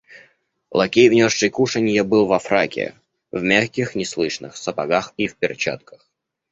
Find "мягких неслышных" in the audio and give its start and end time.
3.43-4.57